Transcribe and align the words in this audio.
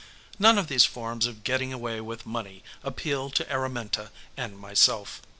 None 0.39 0.57
of 0.57 0.67
these 0.67 0.83
forms 0.83 1.27
of 1.27 1.43
getting 1.43 1.71
away 1.71 2.01
with 2.01 2.25
money 2.25 2.63
appeal 2.83 3.29
to 3.29 3.47
Araminta 3.53 4.09
and 4.35 4.57
myself. 4.57 5.21